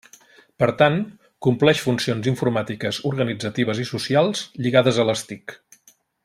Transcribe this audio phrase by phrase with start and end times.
[0.61, 0.95] Per tant,
[1.47, 5.57] compleix funcions informàtiques, organitzatives i socials lligades a les TIC.